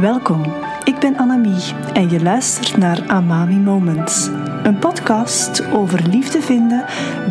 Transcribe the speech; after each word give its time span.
Welkom, 0.00 0.42
ik 0.84 0.98
ben 0.98 1.16
Annemie 1.16 1.74
en 1.92 2.10
je 2.10 2.22
luistert 2.22 2.76
naar 2.76 3.08
Amami 3.08 3.56
Moments. 3.56 4.26
Een 4.62 4.78
podcast 4.78 5.66
over 5.72 6.08
liefde 6.08 6.40
vinden, 6.40 6.84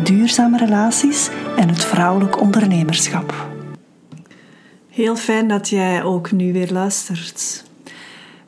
duurzame 0.04 0.58
relaties 0.58 1.30
en 1.56 1.68
het 1.68 1.84
vrouwelijk 1.84 2.40
ondernemerschap. 2.40 3.48
Heel 4.88 5.16
fijn 5.16 5.48
dat 5.48 5.68
jij 5.68 6.02
ook 6.02 6.32
nu 6.32 6.52
weer 6.52 6.72
luistert. 6.72 7.64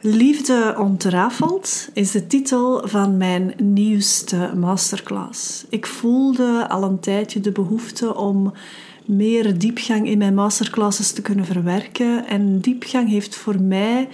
Liefde 0.00 0.74
ontrafeld 0.78 1.88
is 1.92 2.10
de 2.10 2.26
titel 2.26 2.88
van 2.88 3.16
mijn 3.16 3.54
nieuwste 3.56 4.52
masterclass. 4.56 5.66
Ik 5.68 5.86
voelde 5.86 6.68
al 6.68 6.82
een 6.82 7.00
tijdje 7.00 7.40
de 7.40 7.52
behoefte 7.52 8.16
om 8.16 8.52
meer 9.06 9.58
diepgang 9.58 10.08
in 10.08 10.18
mijn 10.18 10.34
masterclasses 10.34 11.12
te 11.12 11.22
kunnen 11.22 11.44
verwerken. 11.44 12.26
En 12.26 12.60
diepgang 12.60 13.08
heeft 13.08 13.36
voor 13.36 13.60
mij 13.60 14.08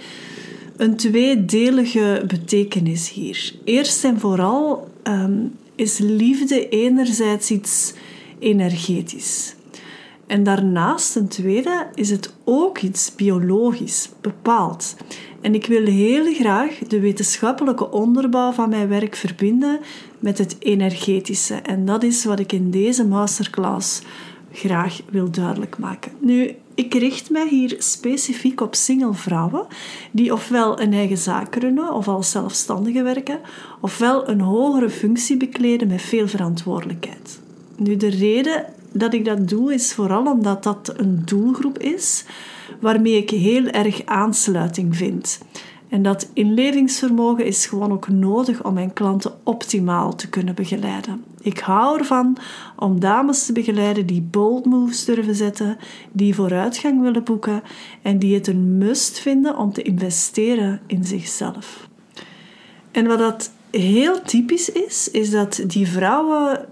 een 0.77 0.95
tweedelige 0.95 2.23
betekenis 2.27 3.11
hier. 3.11 3.53
Eerst 3.63 4.03
en 4.03 4.19
vooral 4.19 4.91
ehm, 5.03 5.45
is 5.75 5.97
liefde 5.97 6.69
enerzijds 6.69 7.51
iets 7.51 7.93
energetisch. 8.39 9.55
En 10.27 10.43
daarnaast, 10.43 11.15
een 11.15 11.27
tweede, 11.27 11.87
is 11.93 12.09
het 12.09 12.33
ook 12.43 12.77
iets 12.79 13.15
biologisch, 13.15 14.09
bepaald. 14.21 14.95
En 15.41 15.55
ik 15.55 15.65
wil 15.65 15.85
heel 15.85 16.33
graag 16.33 16.77
de 16.77 16.99
wetenschappelijke 16.99 17.91
onderbouw 17.91 18.51
van 18.51 18.69
mijn 18.69 18.87
werk 18.87 19.15
verbinden 19.15 19.79
met 20.19 20.37
het 20.37 20.55
energetische. 20.59 21.55
En 21.55 21.85
dat 21.85 22.03
is 22.03 22.25
wat 22.25 22.39
ik 22.39 22.51
in 22.51 22.71
deze 22.71 23.07
masterclass 23.07 24.01
graag 24.53 25.01
wil 25.09 25.31
duidelijk 25.31 25.77
maken. 25.77 26.11
Nu, 26.19 26.55
ik 26.75 26.93
richt 26.93 27.29
mij 27.29 27.47
hier 27.49 27.75
specifiek 27.77 28.61
op 28.61 28.75
single 28.75 29.13
vrouwen 29.13 29.65
die 30.11 30.33
ofwel 30.33 30.79
een 30.81 30.93
eigen 30.93 31.17
zaak 31.17 31.55
runnen 31.55 31.93
of 31.93 32.07
als 32.07 32.31
zelfstandige 32.31 33.03
werken, 33.03 33.39
ofwel 33.81 34.29
een 34.29 34.41
hogere 34.41 34.89
functie 34.89 35.37
bekleden 35.37 35.87
met 35.87 36.01
veel 36.01 36.27
verantwoordelijkheid. 36.27 37.39
Nu, 37.75 37.97
de 37.97 38.09
reden 38.09 38.65
dat 38.91 39.13
ik 39.13 39.25
dat 39.25 39.49
doe 39.49 39.73
is 39.73 39.93
vooral 39.93 40.25
omdat 40.25 40.63
dat 40.63 40.93
een 40.97 41.21
doelgroep 41.25 41.79
is 41.79 42.25
waarmee 42.79 43.17
ik 43.17 43.29
heel 43.29 43.65
erg 43.65 44.05
aansluiting 44.05 44.95
vind. 44.95 45.39
En 45.93 46.01
dat 46.01 46.29
inlevingsvermogen 46.33 47.45
is 47.45 47.65
gewoon 47.65 47.91
ook 47.91 48.07
nodig 48.07 48.63
om 48.63 48.73
mijn 48.73 48.93
klanten 48.93 49.31
optimaal 49.43 50.15
te 50.15 50.29
kunnen 50.29 50.55
begeleiden. 50.55 51.23
Ik 51.41 51.59
hou 51.59 51.97
ervan 51.97 52.37
om 52.75 52.99
dames 52.99 53.45
te 53.45 53.53
begeleiden 53.53 54.05
die 54.05 54.21
bold 54.21 54.65
moves 54.65 55.05
durven 55.05 55.35
zetten, 55.35 55.77
die 56.11 56.35
vooruitgang 56.35 57.01
willen 57.01 57.23
boeken 57.23 57.61
en 58.01 58.19
die 58.19 58.33
het 58.33 58.47
een 58.47 58.77
must 58.77 59.19
vinden 59.19 59.57
om 59.57 59.73
te 59.73 59.81
investeren 59.81 60.81
in 60.87 61.03
zichzelf. 61.03 61.87
En 62.91 63.07
wat 63.07 63.19
dat 63.19 63.51
heel 63.71 64.21
typisch 64.21 64.69
is, 64.69 65.11
is 65.11 65.31
dat 65.31 65.63
die 65.67 65.87
vrouwen 65.87 66.65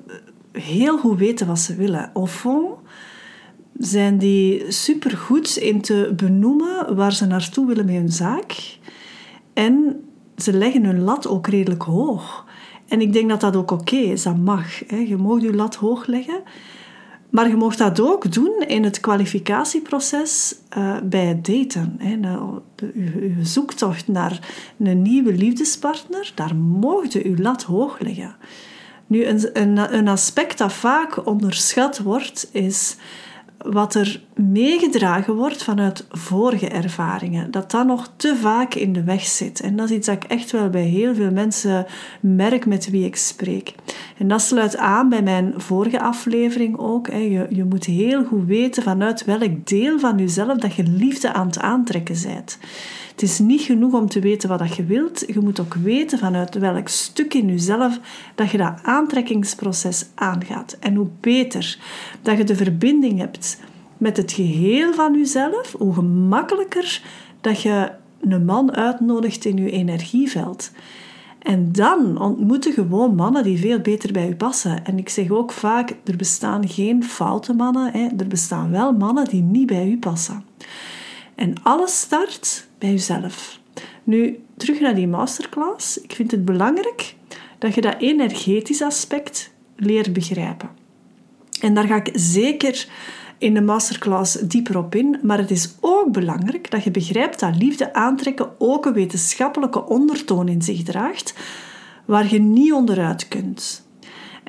heel 0.52 0.97
goed 0.97 1.19
weten 1.19 1.47
wat 1.47 1.59
ze 1.59 1.75
willen. 1.75 2.11
Fond 2.28 2.78
zijn 3.78 4.17
die 4.17 4.72
supergoed 4.72 5.58
in 5.58 5.81
te 5.81 6.13
benoemen 6.16 6.95
waar 6.95 7.13
ze 7.13 7.25
naartoe 7.25 7.67
willen 7.67 7.85
met 7.85 7.95
hun 7.95 8.11
zaak. 8.11 8.80
En 9.62 10.04
ze 10.38 10.54
leggen 10.54 10.86
hun 10.86 11.02
lat 11.02 11.28
ook 11.28 11.48
redelijk 11.48 11.84
hoog. 11.84 12.45
En 12.88 13.02
ik 13.02 13.14
denk 13.14 13.30
dat 13.30 13.42
dat 13.42 13.56
ook 13.56 13.72
oké 13.72 13.95
is, 13.95 14.23
dat 14.23 14.38
mag. 14.38 14.90
Je 14.90 15.18
mag 15.18 15.42
je 15.42 15.53
lat 15.53 15.76
hoog 15.76 16.06
leggen. 16.06 16.44
Maar 17.30 17.48
je 17.48 17.56
mag 17.56 17.76
dat 17.76 18.00
ook 18.00 18.34
doen 18.34 18.64
in 18.68 18.84
het 18.84 19.00
kwalificatieproces 19.00 20.56
uh, 20.78 20.98
bij 21.03 21.26
het 21.26 21.45
daten. 21.45 21.95
Hè. 21.98 22.16
Nou, 22.16 22.59
uw, 22.94 23.44
zoektocht 23.44 24.08
naar 24.08 24.40
een 24.80 25.02
nieuwe 25.02 25.34
liefdespartner, 25.34 26.31
daar 26.36 26.56
mocht 26.56 27.14
je 27.14 27.30
je 27.30 27.42
lat 27.42 27.64
hoog 27.64 28.00
leggen. 28.00 28.36
Nu, 29.08 29.25
een, 29.25 29.50
een, 29.53 29.96
een 29.96 30.08
aspect 30.08 30.58
dat 30.58 30.74
vaak 30.74 31.25
onderschat 31.25 32.00
wordt, 32.00 32.50
is 32.52 32.97
wat 33.66 33.95
er 33.95 34.22
meegedragen 34.35 35.35
wordt 35.35 35.63
vanuit 35.63 36.05
vorige 36.09 36.67
ervaringen, 36.67 37.51
dat 37.51 37.72
dat 37.72 37.85
nog 37.85 38.09
te 38.16 38.35
vaak 38.35 38.73
in 38.73 38.94
de 38.94 39.03
weg 39.03 39.25
zit. 39.25 39.59
En 39.59 39.75
dat 39.75 39.89
is 39.89 39.95
iets 39.95 40.07
dat 40.07 40.16
ik 40.16 40.23
echt 40.23 40.51
wel 40.51 40.69
bij 40.69 40.83
heel 40.83 41.16
veel 41.16 41.31
mensen 41.31 41.85
merk 42.19 42.66
met 42.66 42.89
wie 42.89 43.05
ik 43.05 43.16
spreek. 43.16 43.73
En 44.17 44.27
dat 44.27 44.41
sluit 44.41 44.77
aan 44.77 45.09
bij 45.09 45.22
mijn 45.22 45.53
vorige 45.57 46.01
aflevering 46.01 46.77
ook. 46.77 47.07
Je, 47.07 47.47
je 47.49 47.63
moet 47.63 47.85
heel 47.85 48.23
goed 48.23 48.45
weten 48.45 48.83
vanuit 48.83 49.25
welk 49.25 49.67
deel 49.67 49.99
van 49.99 50.17
jezelf 50.17 50.57
dat 50.57 50.73
je 50.73 50.83
liefde 50.83 51.33
aan 51.33 51.47
het 51.47 51.59
aantrekken 51.59 52.16
bent. 52.23 52.57
Het 53.22 53.30
is 53.30 53.40
niet 53.40 53.62
genoeg 53.62 53.94
om 53.94 54.09
te 54.09 54.20
weten 54.20 54.50
wat 54.50 54.76
je 54.76 54.84
wilt. 54.84 55.24
Je 55.28 55.40
moet 55.40 55.59
ook 55.59 55.74
weten 55.74 56.20
vanuit 56.20 56.56
welk 56.56 56.88
stuk 56.88 57.34
in 57.34 57.48
jezelf 57.48 58.00
dat 58.36 58.52
je 58.52 58.58
dat 58.58 58.74
aantrekkingsproces 58.84 60.06
aangaat. 60.16 60.78
En 60.80 60.96
hoe 60.96 61.08
beter 61.20 61.80
dat 62.22 62.38
je 62.38 62.44
de 62.44 62.56
verbinding 62.56 63.20
hebt 63.20 63.59
met 63.98 64.18
het 64.18 64.32
geheel 64.32 64.94
van 64.94 65.18
jezelf, 65.18 65.76
hoe 65.78 65.94
gemakkelijker 65.94 67.02
dat 67.42 67.62
je 67.62 67.92
een 68.22 68.46
man 68.46 68.76
uitnodigt 68.76 69.46
in 69.46 69.58
je 69.58 69.72
energieveld. 69.72 70.72
En 71.40 71.72
dan 71.72 72.22
ontmoet 72.22 72.64
je 72.64 72.72
gewoon 72.72 73.16
mannen 73.16 73.44
die 73.44 73.59
veel 73.59 73.80
beter 73.80 74.12
bij 74.12 74.28
je 74.28 74.36
passen. 74.36 74.86
En 74.86 74.98
ik 74.98 75.09
zeg 75.09 75.30
ook 75.30 75.52
vaak, 75.52 75.96
er 76.03 76.16
bestaan 76.16 76.70
geen 76.70 77.03
foute 77.03 77.53
mannen. 77.53 77.92
Hè. 77.92 78.08
Er 78.18 78.28
bestaan 78.28 78.72
wel 78.72 78.94
mannen 78.94 79.26
die 79.26 79.42
niet 79.42 79.68
bij 79.68 79.88
u 79.88 79.98
passen. 79.98 80.44
En 81.36 81.53
alles 81.64 82.00
start 82.00 82.70
bij 82.81 82.90
jezelf. 82.90 83.59
Nu, 84.03 84.40
terug 84.58 84.80
naar 84.80 84.96
die 84.96 85.08
masterclass. 85.08 86.02
Ik 86.02 86.14
vind 86.14 86.31
het 86.31 86.46
belangrijk 86.46 87.16
dat 87.58 87.75
je 87.75 87.81
dat 87.81 87.96
energetisch 88.00 88.81
aspect 88.81 89.53
leert 89.75 90.14
begrijpen. 90.14 90.69
En 91.59 91.74
daar 91.74 91.88
ga 91.88 91.96
ik 91.96 92.09
zeker 92.14 92.88
in 93.38 93.53
de 93.53 93.62
masterclass 93.62 94.34
dieper 94.34 94.78
op 94.78 94.96
in, 94.96 95.20
maar 95.22 95.38
het 95.38 95.52
is 95.52 95.75
ook 95.80 96.12
belangrijk 96.12 96.72
dat 96.72 96.84
je 96.84 96.91
begrijpt 96.91 97.40
dat 97.40 97.56
liefde 97.56 97.94
aantrekken 97.94 98.50
ook 98.58 98.86
een 98.86 98.94
wetenschappelijke 98.94 99.86
ondertoon 99.86 100.47
in 100.47 100.62
zich 100.62 100.84
draagt, 100.84 101.34
waar 102.06 102.34
je 102.34 102.40
niet 102.40 102.74
onderuit 102.74 103.28
kunt. 103.28 103.81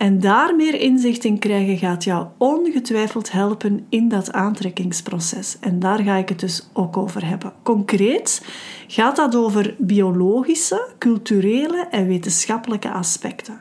En 0.03 0.21
daar 0.21 0.57
meer 0.57 0.81
inzicht 0.81 1.25
in 1.25 1.39
krijgen 1.39 1.79
gaat 1.79 2.05
jou 2.05 2.27
ongetwijfeld 2.39 3.33
helpen 3.33 3.87
in 3.89 4.09
dat 4.09 4.33
aantrekkingsproces. 4.33 5.57
En 5.61 5.79
daar 5.79 5.99
ga 6.03 6.17
ik 6.17 6.29
het 6.29 6.41
dus 6.41 6.69
ook 6.73 6.97
over 6.97 7.27
hebben. 7.27 7.53
Concreet 7.63 8.45
gaat 8.87 9.17
dat 9.17 9.35
over 9.37 9.75
biologische, 9.79 10.89
culturele 10.99 11.87
en 11.91 12.07
wetenschappelijke 12.07 12.91
aspecten. 12.91 13.61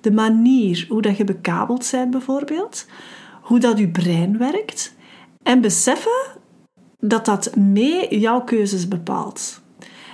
De 0.00 0.12
manier 0.12 0.86
hoe 0.88 1.02
dat 1.02 1.16
je 1.16 1.24
bekabeld 1.24 1.88
bent 1.90 2.10
bijvoorbeeld, 2.10 2.86
hoe 3.42 3.58
dat 3.58 3.78
je 3.78 3.88
brein 3.88 4.38
werkt 4.38 4.94
en 5.42 5.60
beseffen 5.60 6.26
dat 6.98 7.24
dat 7.24 7.56
mee 7.56 8.18
jouw 8.18 8.40
keuzes 8.40 8.88
bepaalt. 8.88 9.62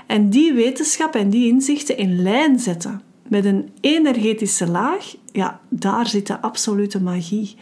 En 0.07 0.31
die 0.31 0.53
wetenschap 0.53 1.15
en 1.15 1.31
die 1.31 1.49
inzichten 1.49 1.97
in 1.97 2.23
lijn 2.23 2.59
zetten 2.59 3.03
met 3.33 3.45
een 3.45 3.69
energetische 3.81 4.69
laag, 4.69 5.15
ja, 5.33 5.61
daar 5.69 6.07
zit 6.07 6.27
de 6.27 6.41
absolute 6.41 7.03
magie. 7.03 7.57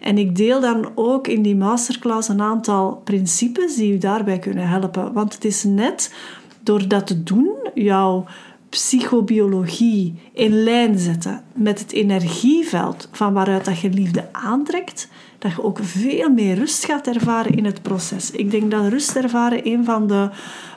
En 0.00 0.18
ik 0.18 0.36
deel 0.36 0.60
dan 0.60 0.90
ook 0.94 1.26
in 1.28 1.42
die 1.42 1.56
masterclass 1.56 2.28
een 2.28 2.40
aantal 2.40 3.00
principes 3.04 3.74
die 3.74 3.92
u 3.92 3.98
daarbij 3.98 4.38
kunnen 4.38 4.68
helpen. 4.68 5.12
Want 5.12 5.34
het 5.34 5.44
is 5.44 5.64
net 5.64 6.14
door 6.62 6.88
dat 6.88 7.06
te 7.06 7.22
doen, 7.22 7.54
jouw 7.74 8.24
psychobiologie 8.68 10.14
in 10.32 10.62
lijn 10.62 10.98
zetten 10.98 11.42
met 11.54 11.78
het 11.78 11.92
energieveld 11.92 13.08
van 13.12 13.32
waaruit 13.32 13.64
dat 13.64 13.80
je 13.80 13.90
liefde 13.90 14.28
aantrekt, 14.32 15.08
dat 15.42 15.52
je 15.52 15.62
ook 15.62 15.78
veel 15.82 16.30
meer 16.30 16.54
rust 16.54 16.84
gaat 16.84 17.06
ervaren 17.06 17.54
in 17.54 17.64
het 17.64 17.82
proces. 17.82 18.30
Ik 18.30 18.50
denk 18.50 18.70
dat 18.70 18.88
rust 18.88 19.16
ervaren 19.16 19.66
een 19.66 19.84
van 19.84 20.06
de 20.06 20.28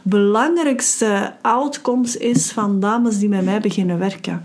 belangrijkste 0.02 1.34
outcomes 1.42 2.18
is 2.18 2.52
van 2.52 2.80
dames 2.80 3.20
die 3.20 3.30
met 3.30 3.46
mij 3.46 3.60
beginnen 3.60 4.00
werken. 4.00 4.42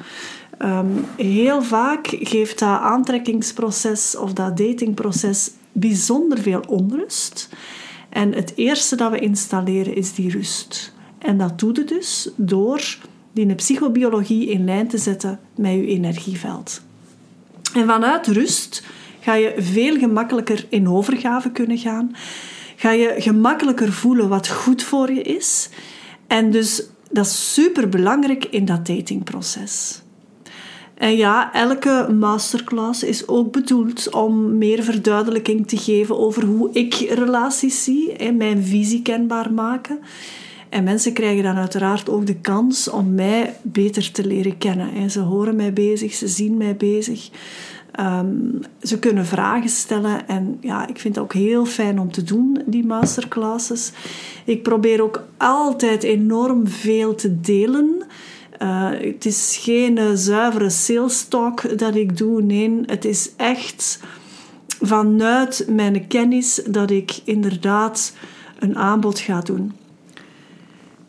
Ehm, 0.58 0.86
heel 1.16 1.62
vaak 1.62 2.06
geeft 2.06 2.58
dat 2.58 2.80
aantrekkingsproces 2.80 4.16
of 4.16 4.32
dat 4.32 4.56
datingproces 4.56 5.50
bijzonder 5.72 6.38
veel 6.38 6.62
onrust. 6.68 7.48
En 8.08 8.32
het 8.34 8.52
eerste 8.56 8.96
dat 8.96 9.10
we 9.10 9.18
installeren 9.18 9.94
is 9.94 10.14
die 10.14 10.30
rust. 10.30 10.94
En 11.18 11.38
dat 11.38 11.58
doe 11.58 11.74
je 11.74 11.84
dus 11.84 12.30
door 12.36 12.98
die 13.32 13.54
psychobiologie 13.54 14.48
in 14.48 14.64
lijn 14.64 14.88
te 14.88 14.98
zetten 14.98 15.40
met 15.54 15.72
je 15.72 15.86
energieveld. 15.86 16.80
En 17.74 17.86
vanuit 17.86 18.26
rust 18.26 18.82
ga 19.20 19.34
je 19.34 19.54
veel 19.58 19.98
gemakkelijker 19.98 20.66
in 20.68 20.88
overgave 20.88 21.50
kunnen 21.50 21.78
gaan. 21.78 22.16
Ga 22.76 22.90
je 22.90 23.14
gemakkelijker 23.18 23.92
voelen 23.92 24.28
wat 24.28 24.48
goed 24.48 24.82
voor 24.82 25.12
je 25.12 25.22
is. 25.22 25.68
En 26.26 26.50
dus 26.50 26.82
dat 27.10 27.26
is 27.26 27.54
super 27.54 27.88
belangrijk 27.88 28.44
in 28.44 28.64
dat 28.64 28.86
datingproces. 28.86 30.02
En 30.94 31.16
ja, 31.16 31.52
elke 31.52 32.08
masterclass 32.18 33.02
is 33.02 33.28
ook 33.28 33.52
bedoeld 33.52 34.10
om 34.10 34.58
meer 34.58 34.82
verduidelijking 34.82 35.68
te 35.68 35.76
geven 35.76 36.18
over 36.18 36.44
hoe 36.44 36.70
ik 36.72 36.94
relaties 36.94 37.84
zie 37.84 38.12
en 38.12 38.36
mijn 38.36 38.62
visie 38.62 39.02
kenbaar 39.02 39.52
maken. 39.52 39.98
En 40.68 40.84
mensen 40.84 41.12
krijgen 41.12 41.42
dan 41.42 41.56
uiteraard 41.56 42.08
ook 42.08 42.26
de 42.26 42.34
kans 42.40 42.88
om 42.88 43.14
mij 43.14 43.56
beter 43.62 44.12
te 44.12 44.26
leren 44.26 44.58
kennen. 44.58 45.10
Ze 45.10 45.20
horen 45.20 45.56
mij 45.56 45.72
bezig, 45.72 46.14
ze 46.14 46.28
zien 46.28 46.56
mij 46.56 46.76
bezig. 46.76 47.30
Ehm, 47.92 48.28
ze 48.82 48.98
kunnen 48.98 49.26
vragen 49.26 49.68
stellen 49.68 50.28
en 50.28 50.58
ja, 50.60 50.86
ik 50.86 50.98
vind 50.98 51.14
het 51.14 51.24
ook 51.24 51.32
heel 51.32 51.64
fijn 51.64 51.98
om 51.98 52.12
te 52.12 52.22
doen, 52.22 52.62
die 52.66 52.86
masterclasses. 52.86 53.92
Ik 54.44 54.62
probeer 54.62 55.02
ook 55.02 55.24
altijd 55.36 56.02
enorm 56.02 56.68
veel 56.68 57.14
te 57.14 57.40
delen. 57.40 58.02
Uh, 58.62 58.90
het 58.90 59.26
is 59.26 59.58
geen 59.60 60.18
zuivere 60.18 60.70
sales 60.70 61.24
talk 61.24 61.78
dat 61.78 61.94
ik 61.94 62.16
doe. 62.16 62.42
Nee, 62.42 62.80
het 62.86 63.04
is 63.04 63.30
echt 63.36 64.00
vanuit 64.80 65.66
mijn 65.68 66.06
kennis 66.06 66.62
dat 66.66 66.90
ik 66.90 67.20
inderdaad 67.24 68.12
een 68.58 68.76
aanbod 68.76 69.18
ga 69.18 69.40
doen. 69.40 69.72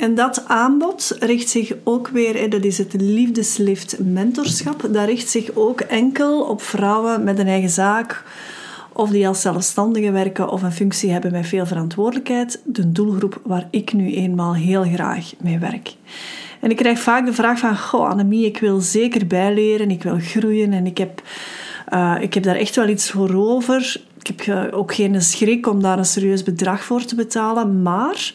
En 0.02 0.16
dat 0.16 0.44
aanbod 0.48 1.16
richt 1.20 1.50
zich 1.50 1.74
ook 1.84 2.08
weer, 2.08 2.50
dat 2.50 2.64
is 2.64 2.78
het 2.78 2.94
liefdeslift 2.94 4.00
mentorschap, 4.00 4.88
dat 4.92 5.06
richt 5.06 5.30
zich 5.30 5.56
ook 5.56 5.82
enkel 5.82 6.42
op 6.42 6.62
vrouwen 6.62 7.24
met 7.24 7.40
een 7.40 7.48
eigen 7.48 7.70
zaak 7.70 8.24
of 8.94 9.10
die 9.10 9.28
als 9.28 9.42
zelfstandige 9.42 10.12
werken 10.12 10.50
of 10.50 10.62
een 10.62 10.72
functie 10.72 11.12
hebben 11.12 11.32
met 11.32 11.48
veel 11.48 11.66
verantwoordelijkheid, 11.66 12.62
de 12.64 12.92
doelgroep 12.92 13.40
waar 13.44 13.68
ik 13.72 13.94
nu 13.94 14.14
eenmaal 14.14 14.56
heel 14.56 14.84
graag 14.84 15.34
mee 15.42 15.60
werk. 15.60 15.96
En 16.60 16.70
ik 16.70 16.78
krijg 16.78 17.00
vaak 17.00 17.26
de 17.26 17.34
vraag 17.34 17.60
van, 17.60 17.78
goh 17.78 18.10
Annemie, 18.10 18.46
ik 18.46 18.58
wil 18.58 18.80
zeker 18.80 19.28
bijleren, 19.28 19.92
ik 19.92 20.04
wil 20.04 20.18
groeien 20.20 20.74
en 20.74 20.86
ik 20.86 20.98
heb, 20.98 21.22
uh, 21.94 22.16
ik 22.20 22.34
heb 22.34 22.44
daar 22.44 22.56
echt 22.56 22.76
wel 22.76 22.88
iets 22.88 23.12
voor 23.12 23.36
over. 23.36 24.02
Ik 24.24 24.28
heb 24.46 24.74
ook 24.74 24.94
geen 24.94 25.22
schrik 25.22 25.68
om 25.68 25.82
daar 25.82 25.98
een 25.98 26.06
serieus 26.06 26.44
bedrag 26.44 26.84
voor 26.84 27.06
te 27.06 27.16
betalen, 27.16 27.82
maar 27.82 28.34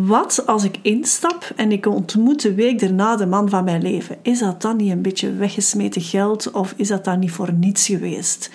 wat 0.00 0.46
als 0.46 0.64
ik 0.64 0.78
instap 0.82 1.52
en 1.56 1.72
ik 1.72 1.86
ontmoet 1.86 2.42
de 2.42 2.54
week 2.54 2.78
daarna 2.78 3.16
de 3.16 3.26
man 3.26 3.48
van 3.48 3.64
mijn 3.64 3.82
leven? 3.82 4.16
Is 4.22 4.38
dat 4.38 4.62
dan 4.62 4.76
niet 4.76 4.90
een 4.90 5.02
beetje 5.02 5.34
weggesmeten 5.34 6.02
geld 6.02 6.50
of 6.50 6.74
is 6.76 6.88
dat 6.88 7.04
dan 7.04 7.18
niet 7.18 7.30
voor 7.30 7.52
niets 7.52 7.86
geweest? 7.86 8.50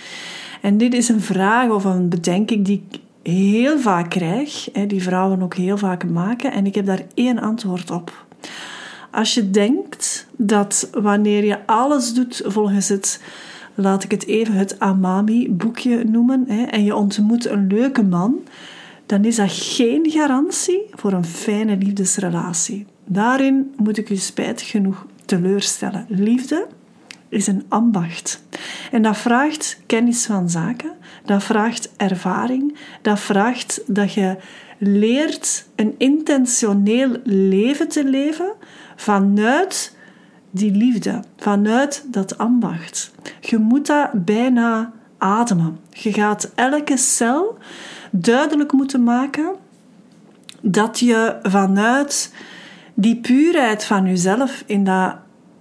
En 0.61 0.77
dit 0.77 0.93
is 0.93 1.09
een 1.09 1.21
vraag 1.21 1.69
of 1.69 1.83
een 1.83 2.09
bedenking 2.09 2.65
die 2.65 2.83
ik 2.89 2.99
heel 3.31 3.79
vaak 3.79 4.09
krijg, 4.09 4.69
die 4.87 5.03
vrouwen 5.03 5.41
ook 5.41 5.55
heel 5.55 5.77
vaak 5.77 6.09
maken, 6.09 6.51
en 6.51 6.65
ik 6.65 6.75
heb 6.75 6.85
daar 6.85 7.05
één 7.13 7.39
antwoord 7.39 7.91
op. 7.91 8.25
Als 9.11 9.33
je 9.33 9.49
denkt 9.49 10.27
dat 10.37 10.89
wanneer 10.91 11.45
je 11.45 11.65
alles 11.65 12.13
doet 12.13 12.41
volgens 12.45 12.89
het, 12.89 13.21
laat 13.75 14.03
ik 14.03 14.11
het 14.11 14.25
even 14.25 14.53
het 14.53 14.79
Amami-boekje 14.79 16.03
noemen, 16.03 16.47
en 16.47 16.83
je 16.83 16.95
ontmoet 16.95 17.47
een 17.47 17.67
leuke 17.67 18.03
man, 18.03 18.39
dan 19.07 19.25
is 19.25 19.35
dat 19.35 19.51
geen 19.51 20.11
garantie 20.11 20.81
voor 20.91 21.11
een 21.11 21.25
fijne 21.25 21.77
liefdesrelatie. 21.77 22.85
Daarin 23.05 23.73
moet 23.77 23.97
ik 23.97 24.09
u 24.09 24.15
spijtig 24.15 24.69
genoeg 24.69 25.05
teleurstellen. 25.25 26.05
Liefde 26.09 26.67
is 27.29 27.47
een 27.47 27.65
ambacht. 27.67 28.43
En 28.91 29.01
dat 29.01 29.17
vraagt 29.17 29.79
kennis 29.85 30.25
van 30.25 30.49
zaken, 30.49 30.91
dat 31.25 31.43
vraagt 31.43 31.91
ervaring, 31.97 32.77
dat 33.01 33.19
vraagt 33.19 33.81
dat 33.85 34.13
je 34.13 34.37
leert 34.77 35.67
een 35.75 35.95
intentioneel 35.97 37.15
leven 37.23 37.87
te 37.87 38.03
leven 38.03 38.51
vanuit 38.95 39.95
die 40.51 40.71
liefde, 40.71 41.23
vanuit 41.37 42.05
dat 42.07 42.37
ambacht. 42.37 43.11
Je 43.39 43.57
moet 43.57 43.87
dat 43.87 44.25
bijna 44.25 44.93
ademen. 45.17 45.79
Je 45.89 46.13
gaat 46.13 46.51
elke 46.55 46.97
cel 46.97 47.57
duidelijk 48.11 48.71
moeten 48.71 49.03
maken 49.03 49.55
dat 50.61 50.99
je 50.99 51.39
vanuit 51.43 52.33
die 52.93 53.15
puurheid 53.15 53.83
van 53.83 54.05
jezelf 54.05 54.63
in, 54.65 54.83
dat, 54.83 55.15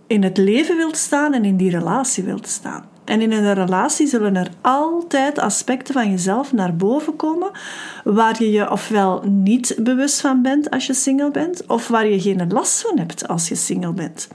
in 0.06 0.22
het 0.22 0.36
leven 0.36 0.76
wilt 0.76 0.96
staan 0.96 1.32
en 1.32 1.44
in 1.44 1.56
die 1.56 1.70
relatie 1.70 2.24
wilt 2.24 2.46
staan. 2.46 2.84
En 3.06 3.20
in 3.20 3.32
een 3.32 3.54
relatie 3.54 4.06
zullen 4.06 4.36
er 4.36 4.50
altijd 4.60 5.38
aspecten 5.38 5.94
van 5.94 6.10
jezelf 6.10 6.52
naar 6.52 6.76
boven 6.76 7.16
komen 7.16 7.50
waar 8.04 8.42
je 8.42 8.50
je 8.50 8.70
ofwel 8.70 9.22
niet 9.24 9.76
bewust 9.80 10.20
van 10.20 10.42
bent 10.42 10.70
als 10.70 10.86
je 10.86 10.94
single 10.94 11.30
bent, 11.30 11.66
of 11.66 11.88
waar 11.88 12.06
je 12.06 12.20
geen 12.20 12.52
last 12.52 12.80
van 12.80 12.98
hebt 12.98 13.28
als 13.28 13.48
je 13.48 13.54
single 13.54 13.92
bent. 13.92 14.28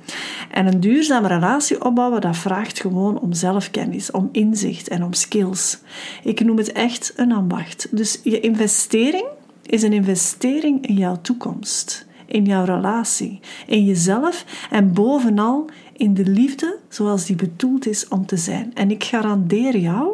En 0.51 0.67
een 0.67 0.79
duurzame 0.79 1.27
relatie 1.27 1.85
opbouwen, 1.85 2.21
dat 2.21 2.37
vraagt 2.37 2.79
gewoon 2.79 3.19
om 3.19 3.33
zelfkennis, 3.33 4.11
om 4.11 4.29
inzicht 4.31 4.87
en 4.87 5.03
om 5.03 5.13
skills. 5.13 5.79
Ik 6.23 6.43
noem 6.43 6.57
het 6.57 6.71
echt 6.71 7.13
een 7.15 7.31
ambacht. 7.31 7.87
Dus 7.91 8.19
je 8.23 8.39
investering 8.39 9.25
is 9.65 9.83
een 9.83 9.93
investering 9.93 10.87
in 10.87 10.95
jouw 10.95 11.19
toekomst, 11.21 12.05
in 12.31 12.45
jouw 12.45 12.63
relatie, 12.63 13.39
in 13.67 13.85
jezelf 13.85 14.45
en 14.69 14.93
bovenal 14.93 15.69
in 15.93 16.13
de 16.13 16.25
liefde 16.25 16.77
zoals 16.89 17.25
die 17.25 17.35
bedoeld 17.35 17.87
is 17.87 18.07
om 18.07 18.25
te 18.25 18.37
zijn. 18.37 18.71
En 18.73 18.91
ik 18.91 19.03
garandeer 19.03 19.77
jou 19.77 20.11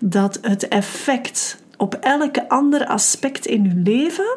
dat 0.00 0.38
het 0.42 0.68
effect 0.68 1.62
op 1.76 1.94
elke 1.94 2.48
ander 2.48 2.86
aspect 2.86 3.46
in 3.46 3.64
je 3.64 3.74
leven 3.74 4.36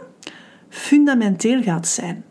fundamenteel 0.69 1.61
gaat 1.61 1.87
zijn. 1.87 2.23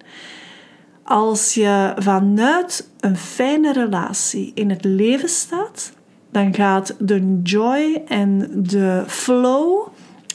Als 1.03 1.55
je 1.55 1.93
vanuit 1.99 2.91
een 3.01 3.17
fijne 3.17 3.73
relatie 3.73 4.53
in 4.55 4.71
het 4.71 4.85
leven 4.85 5.29
staat, 5.29 5.93
dan 6.31 6.55
gaat 6.55 6.95
de 6.99 7.41
joy 7.43 8.03
en 8.07 8.51
de 8.53 9.05
flow 9.07 9.89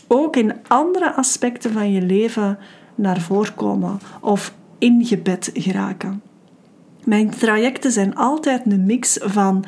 ook 0.08 0.36
in 0.36 0.54
andere 0.68 1.14
aspecten 1.14 1.72
van 1.72 1.92
je 1.92 2.02
leven 2.02 2.58
naar 3.00 3.22
voren 3.22 3.56
komen 3.56 4.00
of 4.22 4.54
ingebed 4.78 5.50
geraken. 5.54 6.22
Mijn 7.04 7.30
trajecten 7.30 7.92
zijn 7.92 8.16
altijd 8.16 8.62
een 8.66 8.86
mix 8.86 9.18
van 9.22 9.66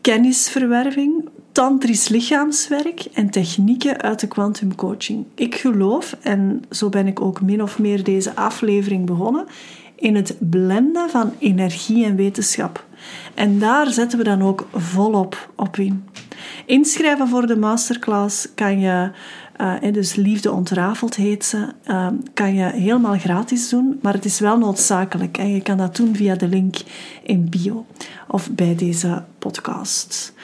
kennisverwerving, 0.00 1.28
tantrisch 1.52 2.08
lichaamswerk 2.08 3.04
en 3.12 3.30
technieken 3.30 4.02
uit 4.02 4.20
de 4.20 4.28
quantum 4.28 4.74
coaching. 4.74 5.24
Ik 5.34 5.54
geloof, 5.54 6.16
en 6.22 6.62
zo 6.70 6.88
ben 6.88 7.06
ik 7.06 7.20
ook 7.20 7.40
min 7.40 7.62
of 7.62 7.78
meer 7.78 8.04
deze 8.04 8.36
aflevering 8.36 9.06
begonnen, 9.06 9.46
in 9.96 10.14
het 10.14 10.36
blenden 10.38 11.10
van 11.10 11.32
energie 11.38 12.04
en 12.04 12.16
wetenschap. 12.16 12.86
En 13.34 13.58
daar 13.58 13.86
zetten 13.86 14.18
we 14.18 14.24
dan 14.24 14.42
ook 14.42 14.68
volop 14.72 15.50
op 15.56 15.76
in. 15.76 16.04
Inschrijven 16.66 17.28
voor 17.28 17.46
de 17.46 17.56
masterclass 17.56 18.48
kan 18.54 18.80
je 18.80 19.10
uh, 19.60 19.92
dus 19.92 20.14
Liefde 20.14 20.52
ontrafeld 20.52 21.14
heet 21.14 21.44
ze. 21.44 21.68
Uh, 21.86 22.08
kan 22.34 22.54
je 22.54 22.64
helemaal 22.64 23.18
gratis 23.18 23.68
doen, 23.68 23.98
maar 24.02 24.12
het 24.12 24.24
is 24.24 24.40
wel 24.40 24.58
noodzakelijk. 24.58 25.38
En 25.38 25.54
je 25.54 25.62
kan 25.62 25.76
dat 25.76 25.96
doen 25.96 26.16
via 26.16 26.34
de 26.34 26.48
link 26.48 26.76
in 27.22 27.48
bio 27.48 27.86
of 28.28 28.50
bij 28.50 28.74
deze 28.74 29.24
podcast. 29.38 30.34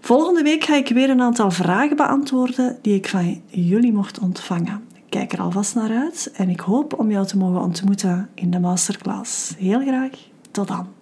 Volgende 0.00 0.42
week 0.42 0.64
ga 0.64 0.76
ik 0.76 0.88
weer 0.88 1.10
een 1.10 1.22
aantal 1.22 1.50
vragen 1.50 1.96
beantwoorden 1.96 2.78
die 2.82 2.94
ik 2.94 3.08
van 3.08 3.42
jullie 3.46 3.92
mocht 3.92 4.18
ontvangen. 4.18 4.84
kijk 5.08 5.32
er 5.32 5.40
alvast 5.40 5.74
naar 5.74 5.90
uit 5.90 6.30
en 6.36 6.48
ik 6.48 6.60
hoop 6.60 6.98
om 6.98 7.10
jou 7.10 7.26
te 7.26 7.36
mogen 7.36 7.60
ontmoeten 7.60 8.28
in 8.34 8.50
de 8.50 8.60
masterclass. 8.60 9.54
Heel 9.58 9.80
graag, 9.80 10.10
tot 10.50 10.68
dan. 10.68 11.01